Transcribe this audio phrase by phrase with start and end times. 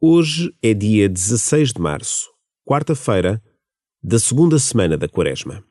[0.00, 2.28] Hoje é dia 16 de março,
[2.64, 3.42] quarta-feira,
[4.00, 5.64] da segunda semana da Quaresma.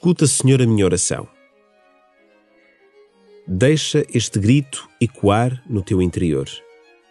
[0.00, 1.28] Escuta, Senhor, a minha oração.
[3.46, 6.48] Deixa este grito ecoar no teu interior.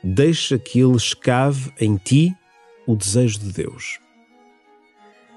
[0.04, 2.36] Deixa que ele escave em ti
[2.88, 4.00] o desejo de Deus.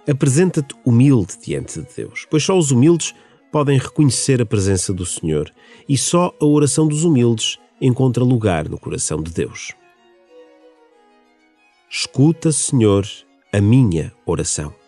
[0.08, 3.14] Apresenta-te humilde diante de Deus, pois só os humildes
[3.53, 5.53] podem reconhecer a presença do Senhor
[5.86, 9.75] e só a oração dos humildes encontra lugar no coração de Deus.
[11.91, 13.06] Escuta, Senhor,
[13.53, 14.81] a minha oração.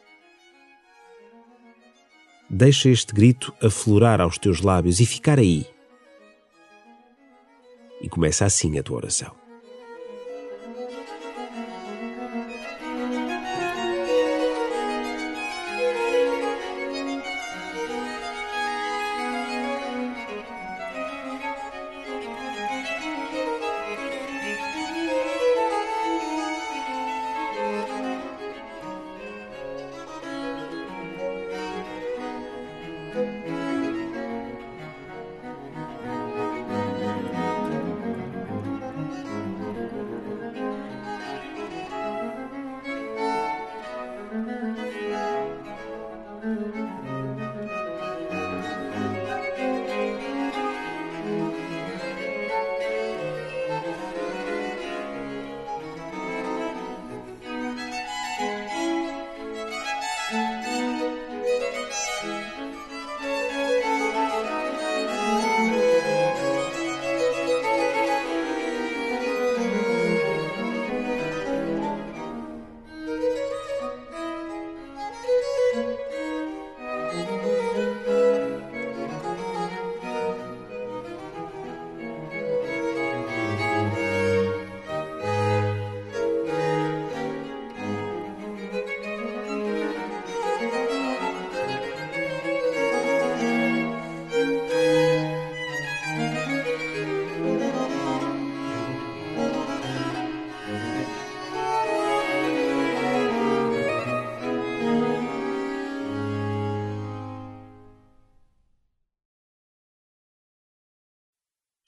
[2.49, 5.67] Deixa este grito aflorar aos teus lábios e ficar aí.
[8.01, 9.44] E começa assim a tua oração.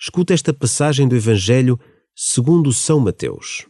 [0.07, 1.81] Escuta esta passagem do Evangelho
[2.15, 3.67] segundo São Mateus.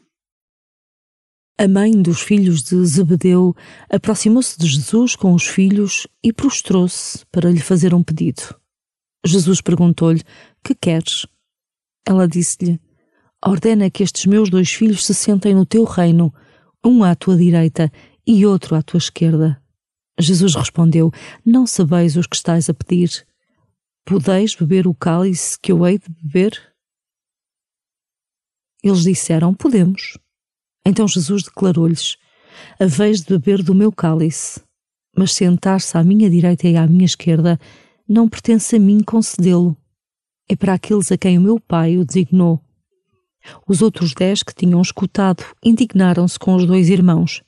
[1.59, 3.57] A mãe dos filhos de Zebedeu
[3.89, 8.55] aproximou-se de Jesus com os filhos e prostrou-se para lhe fazer um pedido.
[9.25, 10.23] Jesus perguntou-lhe:
[10.63, 11.27] Que queres?
[12.07, 12.79] Ela disse-lhe:
[13.43, 16.35] Ordena que estes meus dois filhos se sentem no teu reino,
[16.85, 17.91] um à tua direita
[18.27, 19.59] e outro à tua esquerda.
[20.21, 21.11] Jesus respondeu:
[21.43, 23.27] Não sabeis os que estáis a pedir.
[24.09, 26.73] Podeis beber o cálice que eu hei de beber?
[28.81, 30.17] Eles disseram: Podemos.
[30.87, 32.17] Então Jesus declarou-lhes:
[32.79, 34.63] A vez de beber do meu cálice,
[35.17, 37.59] mas sentar-se à minha direita e à minha esquerda
[38.09, 39.77] não pertence a mim concedê-lo.
[40.49, 42.63] É para aqueles a quem o meu pai o designou.
[43.67, 47.43] Os outros dez que tinham escutado indignaram-se com os dois irmãos.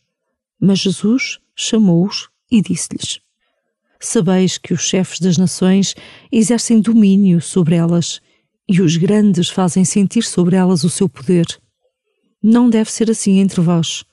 [0.61, 3.21] Mas Jesus chamou-os e disse-lhes:
[4.01, 5.95] Sabeis que os chefes das nações
[6.31, 8.21] exercem domínio sobre elas
[8.69, 11.47] e os grandes fazem sentir sobre elas o seu poder.
[12.43, 14.05] Não deve ser assim entre vós.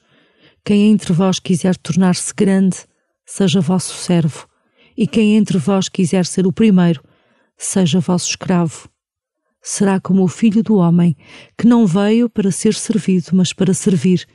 [0.63, 2.77] Quem entre vós quiser tornar-se grande,
[3.25, 4.47] seja vosso servo,
[4.97, 7.03] e quem entre vós quiser ser o primeiro,
[7.55, 8.89] seja vosso escravo.
[9.61, 11.15] Será como o filho do homem,
[11.57, 14.25] que não veio para ser servido, mas para servir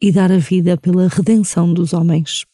[0.00, 2.44] e dar a vida pela redenção dos homens.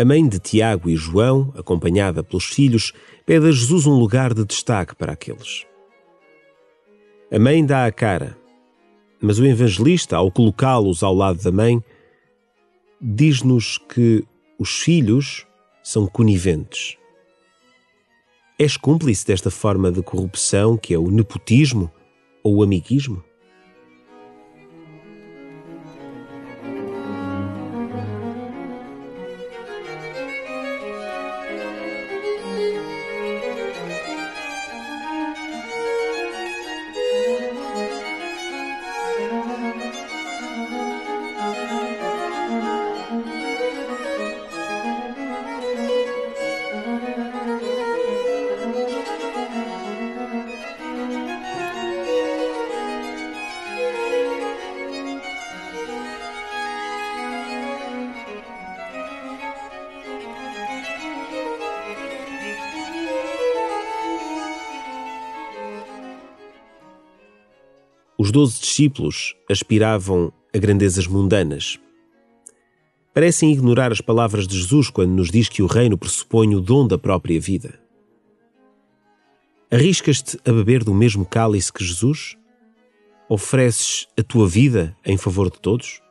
[0.00, 2.92] A mãe de Tiago e João, acompanhada pelos filhos,
[3.26, 5.66] pede a Jesus um lugar de destaque para aqueles.
[7.32, 8.38] A mãe dá a cara,
[9.20, 11.82] mas o evangelista, ao colocá-los ao lado da mãe,
[13.00, 14.24] diz-nos que
[14.56, 15.44] os filhos
[15.82, 16.96] são coniventes.
[18.56, 21.90] És cúmplice desta forma de corrupção que é o nepotismo
[22.44, 23.24] ou o amiguismo?
[68.28, 71.80] Os doze discípulos aspiravam a grandezas mundanas.
[73.14, 76.86] Parecem ignorar as palavras de Jesus quando nos diz que o reino pressupõe o dom
[76.86, 77.80] da própria vida.
[79.70, 82.36] Arriscas-te a beber do mesmo cálice que Jesus?
[83.30, 86.02] Ofereces a tua vida em favor de todos?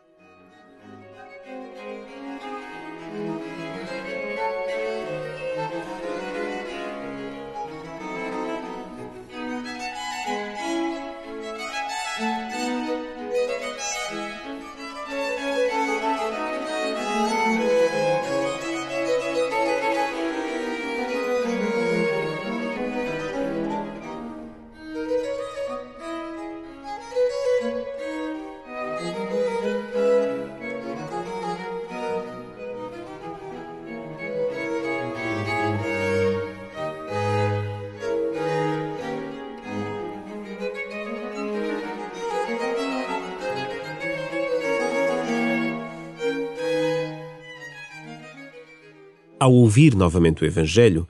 [49.40, 51.08] Ao ouvir novamente o Evangelho,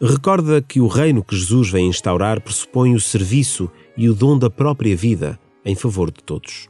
[0.00, 4.48] recorda que o reino que Jesus vem instaurar pressupõe o serviço e o dom da
[4.48, 6.68] própria vida em favor de todos.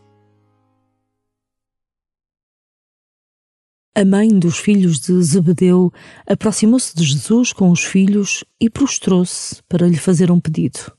[3.94, 5.92] A mãe dos filhos de Zebedeu
[6.26, 10.92] aproximou-se de Jesus com os filhos e prostrou-se para lhe fazer um pedido.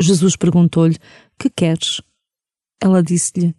[0.00, 0.98] Jesus perguntou-lhe:
[1.36, 2.00] Que queres?
[2.80, 3.56] Ela disse-lhe: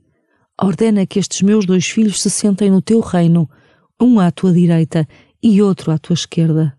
[0.62, 3.50] Ordena que estes meus dois filhos se sentem no teu reino,
[4.00, 5.08] um à tua direita
[5.48, 6.78] e outro à tua esquerda.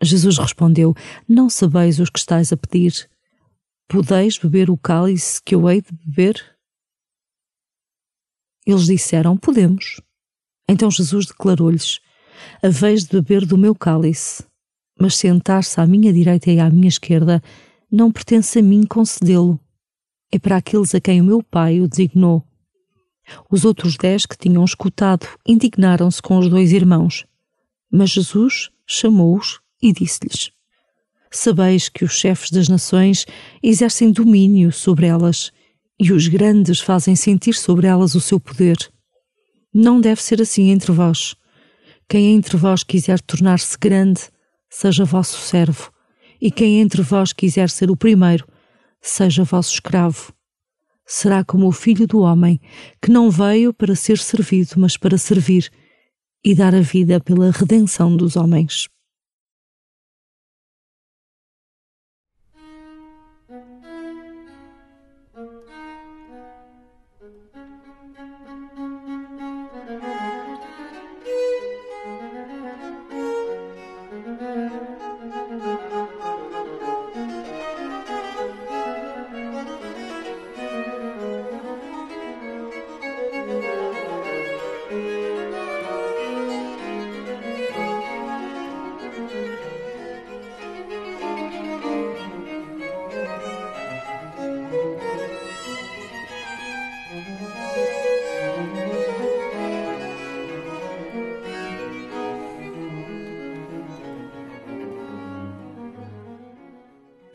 [0.00, 0.94] Jesus respondeu:
[1.28, 3.10] Não sabeis os que estáis a pedir.
[3.88, 6.40] Podeis beber o cálice que eu hei de beber?
[8.64, 10.00] Eles disseram: Podemos.
[10.68, 12.00] Então Jesus declarou-lhes:
[12.62, 14.44] Haveis de beber do meu cálice,
[14.98, 17.42] mas sentar-se à minha direita e à minha esquerda
[17.90, 19.58] não pertence a mim concedê-lo.
[20.30, 22.44] É para aqueles a quem o meu Pai o designou.
[23.50, 27.26] Os outros dez que tinham escutado indignaram-se com os dois irmãos.
[27.96, 30.50] Mas Jesus chamou-os e disse-lhes:
[31.30, 33.24] Sabeis que os chefes das nações
[33.62, 35.52] exercem domínio sobre elas
[35.96, 38.76] e os grandes fazem sentir sobre elas o seu poder.
[39.72, 41.36] Não deve ser assim entre vós.
[42.08, 44.22] Quem entre vós quiser tornar-se grande,
[44.68, 45.92] seja vosso servo,
[46.40, 48.44] e quem entre vós quiser ser o primeiro,
[49.00, 50.34] seja vosso escravo.
[51.06, 52.60] Será como o filho do homem,
[53.00, 55.70] que não veio para ser servido, mas para servir
[56.44, 58.88] e dar a vida pela redenção dos homens.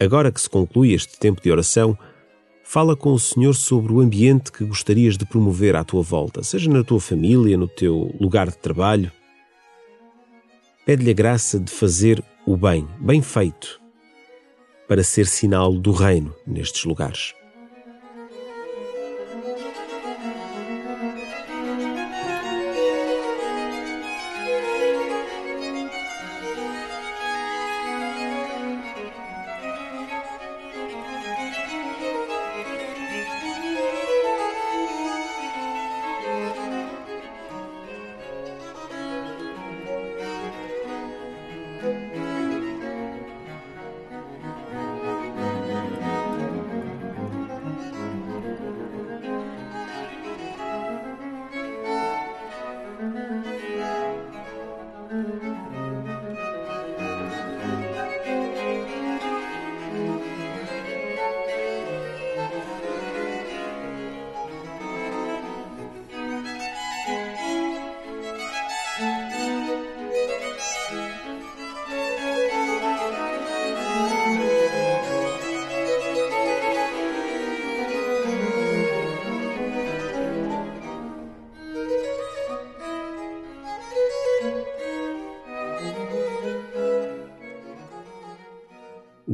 [0.10, 1.96] Agora que se conclui este tempo de oração,
[2.64, 6.68] fala com o Senhor sobre o ambiente que gostarias de promover à tua volta, seja
[6.68, 9.12] na tua família, no teu lugar de trabalho.
[10.84, 13.80] Pede-lhe a graça de fazer o bem, bem feito,
[14.88, 17.36] para ser sinal do reino nestes lugares.